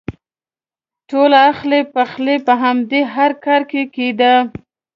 ټول 1.09 1.31
اخلی 1.51 1.81
پخلی 1.93 2.35
په 2.47 2.53
همدې 2.63 3.01
هرکاره 3.15 3.65
کې 3.71 3.83
کېده. 3.95 4.33